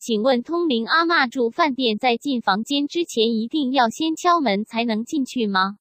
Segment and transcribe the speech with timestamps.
[0.00, 5.76] 请问通灵阿嬷住饭店在进房间之前一定要先敲门才能进去吗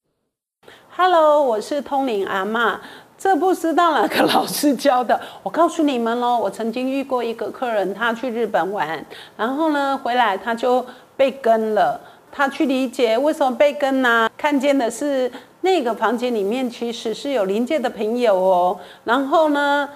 [0.89, 2.79] ？Hello，我是通灵阿嬷，
[3.17, 5.21] 这不知道哪个老师教的。
[5.41, 9.05] 我告诉你们喽，我曾经遇过一个客人，他去日本玩，
[9.37, 12.01] 然后呢回来他就被跟了。
[12.29, 14.29] 他去理解为什么被跟呢？
[14.37, 15.31] 看见的是
[15.61, 18.77] 那个房间里面其实是有临界的朋友哦。
[19.05, 19.89] 然后呢，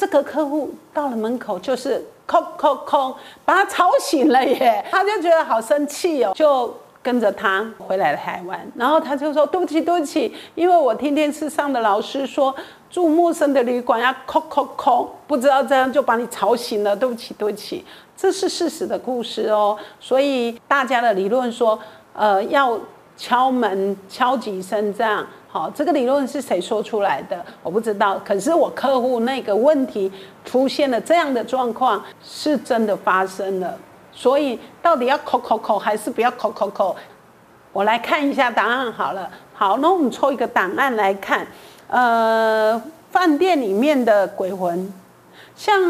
[0.00, 3.14] 这个客户到了门口就是空空空，
[3.44, 4.82] 把他吵醒了耶。
[4.90, 8.66] 他就觉得好生气哦，就跟着他回来了台湾。
[8.74, 12.54] 然后他就说：“对不起，对不起，因为我听电视上的老师说
[12.88, 16.96] 住陌生的旅馆要空空空，不知道这样就把你吵醒了。
[16.96, 17.84] 对不起，对不起。”
[18.16, 21.78] 这是事实的故事哦，所以大家的理论说，
[22.14, 22.80] 呃，要
[23.18, 27.44] 敲门敲几声这样，好，这个理论是谁说出来的？
[27.60, 28.16] 我不知道。
[28.24, 30.10] 可是我客户那个问题
[30.44, 33.76] 出现了这样的状况，是真的发生了。
[34.12, 36.94] 所以到底要口口口还是不要口口口？
[37.72, 39.28] 我来看一下答案好了。
[39.52, 41.44] 好，那我们抽一个档案来看，
[41.88, 44.92] 呃，饭店里面的鬼魂，
[45.56, 45.80] 像。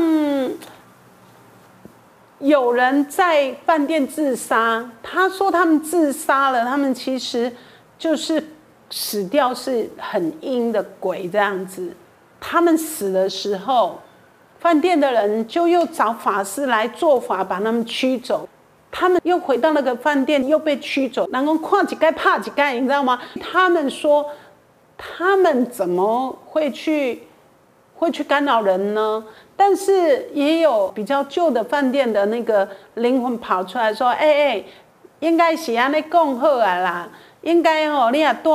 [2.39, 7.55] 有人在饭店自杀，他说他们自杀了，他们其实
[7.99, 8.43] 就是
[8.91, 11.95] 死掉是很阴的鬼这样子。
[12.41, 14.01] 他们死的时候，
[14.59, 18.49] 饭店的人就又找法师来做法把他们驱走。
[18.93, 23.21] 他们又回到那个饭店又被驱走，然后跨几盖怕几盖，你知道吗？
[23.41, 24.27] 他们说
[24.99, 27.23] 他们怎么会去
[27.95, 29.25] 会去干扰人呢？
[29.57, 34.65] 但是也有比较旧的饭店的那个灵魂跑出来说：“哎哎，
[35.21, 37.09] 应该是安尼讲好啊啦，
[37.43, 38.55] 应该吼，你也住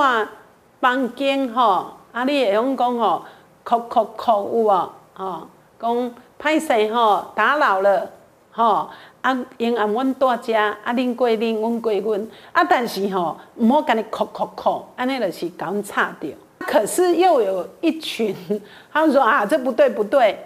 [0.80, 3.23] 房间吼，啊，你会用讲吼，
[3.64, 5.47] 哭哭哭有哦，吼，
[5.80, 8.09] 讲歹势吼，打扰了，
[8.52, 8.89] 吼，
[9.22, 16.31] 啊，因按阮住遮，啊，恁过恁，阮过阮，啊，但是吼，毋好甲你哭哭哭，安尼就是甲阮吵掉。
[16.59, 18.35] 可是又有一群，
[18.91, 20.38] 他们说啊，这不对不对。”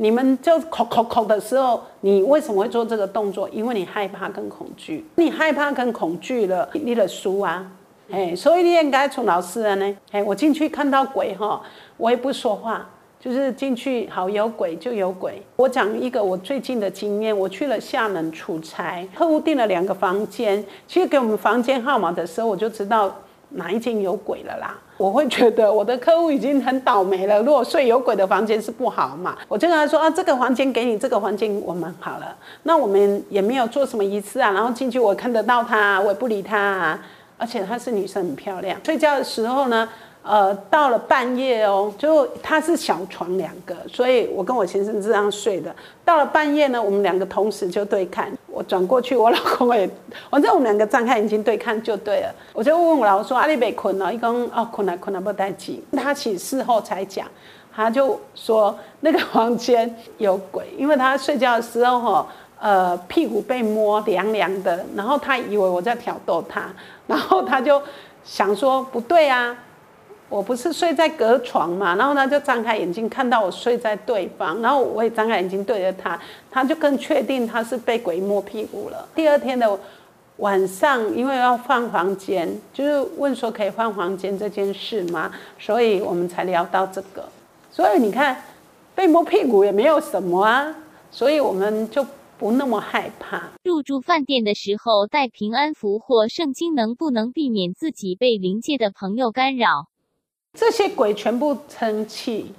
[0.00, 3.48] 你们就口口口的时候，你为什么会做这个动作？
[3.48, 7.68] 因为你害怕跟恐惧，你害怕跟恐惧了，你的书啊，
[8.10, 9.96] 哎，所以你应该从老师了呢。
[10.12, 11.60] 哎，我进去看到鬼哈，
[11.96, 12.88] 我也不说话，
[13.20, 15.42] 就是进去好有鬼就有鬼。
[15.56, 23.14] 我讲一个我最近的经验，我去了厦门出差，客户订了两个房间，其实给我们房间号码的时候，我就知道
[23.50, 24.78] 哪一间有鬼了啦。
[24.96, 27.40] 我会觉得我的客户已经很倒霉了。
[27.40, 29.36] 如果睡有鬼的房间是不好嘛？
[29.46, 32.34] 我就跟他说啊，这个房间给你，这个房间我们好了。
[32.64, 34.50] 那我们也没有做什么仪式啊。
[34.50, 37.00] 然后进去我看得到他，我也不理他啊。
[37.38, 38.78] 而且她是女生，很漂亮。
[38.84, 39.88] 睡觉的时候呢？
[40.20, 45.74] 呃，到了半夜哦，就她是小床两个，所以我跟我先生这样睡的。
[46.04, 49.88] 到了半夜呢，我们两个同时就对看，我转过去，我老公也，
[50.28, 52.34] 反正我们两个张开眼睛对看就对了。
[52.52, 55.82] 我就问我老公说：“阿你被困了？”一讲哦，困了，困了不带急。
[55.92, 57.26] 他起事后才讲，
[57.74, 62.26] 他就说那个房间有鬼，因为他睡觉的时候哈，
[62.60, 66.68] 呃，屁股被摸凉凉的，然后他以为我在挑逗他，
[67.06, 67.80] 然后他就
[68.24, 69.56] 想说不对啊。
[70.30, 76.20] 我不是睡在隔床嘛，然后他就张开眼睛看到我睡在对方，然后我也张开眼睛对着他，
[76.50, 79.08] 他就更确定他是被鬼摸屁股了。
[79.14, 79.78] 第二天的
[80.36, 85.30] 晚上，因为要换房间，就是问说可以换房间这件事吗？
[85.58, 87.24] 所以我们才聊到这个。
[87.70, 88.36] 所以你看，
[88.94, 90.74] 被摸屁股也没有什么啊，
[91.10, 92.04] 所以我们就
[92.38, 93.50] 不那么害怕。
[93.64, 99.88] 入住饭店的时候带平安符或圣经，能不能避免自己被灵界的朋友干扰？
[100.54, 102.52] 这些鬼全部生气，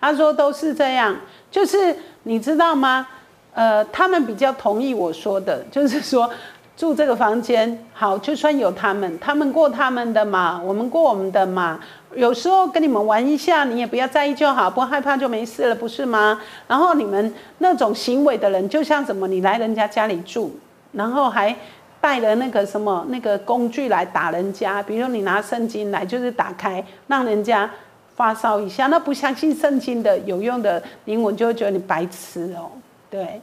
[0.00, 1.20] 他说都是这样，
[1.50, 3.06] 就是你知道吗？
[3.52, 6.30] 呃，他们比较同意我说的，就是说
[6.76, 11.80] 住这个房间好，就算有他们，他们过他们的嘛，我们过我们的嘛。
[12.14, 16.40] 有时候跟你们玩一下，你也不要在意就好，不害怕就没事了，不是吗？
[16.68, 20.52] 然后你们那种行为的人，就像什么，你来人家家里住，
[20.92, 21.56] 然后还。
[21.98, 27.68] 带了那个什么那个工具来打人家，比如你拿圣经来，就是打开让人家
[28.14, 28.86] 发烧一下。
[28.86, 32.70] 那不相信圣经的有用的灵魂就会觉得你白痴哦。
[33.10, 33.40] 对，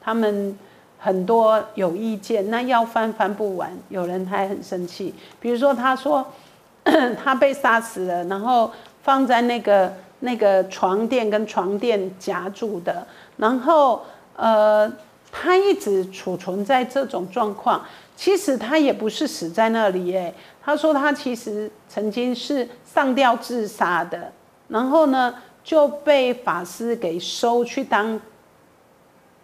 [0.00, 0.56] 他们
[0.98, 3.70] 很多有意见，那要翻翻不完。
[3.88, 6.26] 有人还很生气，比如说他说
[7.22, 8.70] 他被杀死了，然后
[9.02, 13.06] 放在那个那个床垫跟床垫夹住的，
[13.36, 14.02] 然后
[14.36, 14.92] 呃。
[15.38, 17.84] 他一直储存在这种状况，
[18.16, 20.32] 其实他也不是死在那里诶。
[20.62, 24.32] 他说他其实曾经是上吊自杀的，
[24.68, 28.18] 然后呢就被法师给收去当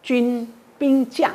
[0.03, 0.51] 军
[0.83, 1.31] 兵将，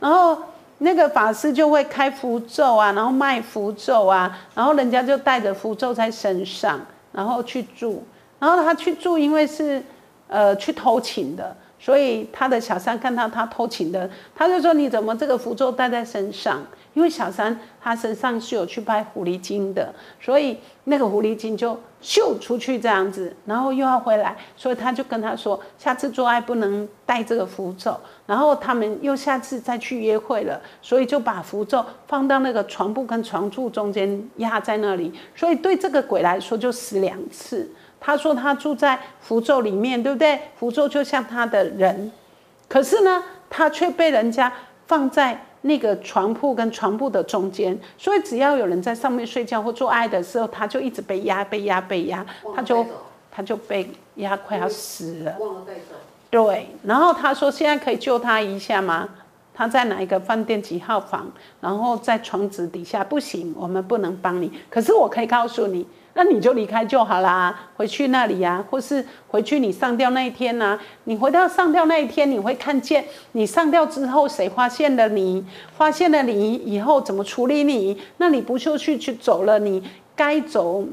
[0.00, 0.38] 然后
[0.78, 6.80] 那个法师就会开符咒啊，然后卖符咒啊，然后人家就带着符咒在身上，
[7.12, 8.02] 然后去住，
[8.38, 9.82] 然后他去住，因为是
[10.28, 11.54] 呃去偷情的。
[11.86, 16.60] 所以他的小三看到他偷情的，他就说：“你怎么这个符咒带在身上？”
[16.94, 27.96] 因为小三他身上是有去拜狐狸精的，所以那个狐狸精就秀出去这样子，然后又要回来，所以他就跟他说：“下次做爱不能带这个符咒。”
[28.26, 37.70] 然后他们又下次再去约会了，所以就把符咒放到那个床铺跟床柱中间压在那里，所以对这个鬼来说就死两次。
[38.00, 40.38] 他说他住在符咒里面，对不对？
[40.58, 42.12] 符咒就像他的人，
[42.68, 44.52] 可是呢，他却被人家
[44.86, 52.86] 放在那个床铺跟床铺的中间，所以只要有人在上面睡觉或做爱的时候，他就一直被压、被压、被压，他就
[53.32, 55.34] 他就被压快要死了。
[55.40, 55.96] 忘了带走。
[56.30, 59.08] 对，然后他说现在可以救他一下吗？
[59.56, 61.26] 他在哪一个饭店几号房？
[61.62, 64.52] 然后在床子底下，不行，我们不能帮你。
[64.68, 65.86] 可是我可以告诉你。
[66.18, 70.78] 那你就离开就好啦，回去那里呀，或是回去你上吊那一天呐。
[71.04, 75.44] 你回到上吊那一天，你会看见你上吊之后谁发现了你，
[75.76, 78.00] 发现了你以后怎么处理你？
[78.16, 79.82] 那你不就去去走了你
[80.14, 80.84] 该走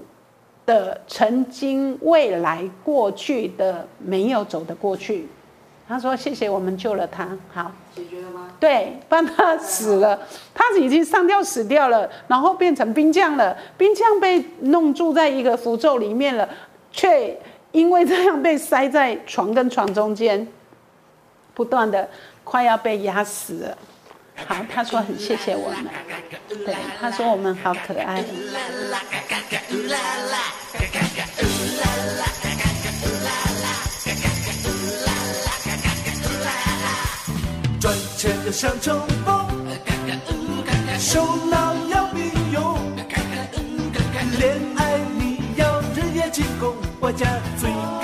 [0.66, 5.28] 的曾经、未来、过去的没有走的过去？
[5.86, 7.28] 他说：“谢谢，我们救了他。
[7.54, 8.52] 好，解决了吗？
[8.60, 10.18] 对，帮他死了，
[10.54, 13.58] 他已经上吊死掉了，然后变成冰将了。
[13.78, 16.48] 冰将被弄住在一个符咒里面了，
[16.92, 17.38] 却
[17.74, 20.48] 因为这样被塞在床跟床中间，
[21.54, 22.10] 不断的
[22.46, 23.78] 快要被压死了。
[24.48, 25.86] 好，他说很谢谢我们，
[26.66, 28.24] 对，他说我们好可爱。”
[38.24, 39.46] 钱要像冲锋，
[40.98, 42.80] 手脑要并用，
[44.40, 47.28] 恋爱你要日夜进攻，我家
[47.60, 48.03] 最。